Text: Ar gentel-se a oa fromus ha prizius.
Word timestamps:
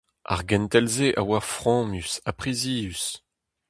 Ar 0.31 0.41
gentel-se 0.49 1.07
a 1.21 1.23
oa 1.23 1.41
fromus 1.53 2.13
ha 2.25 2.31
prizius. 2.39 3.03